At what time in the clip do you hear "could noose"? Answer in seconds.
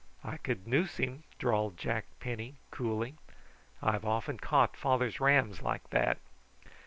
0.37-0.97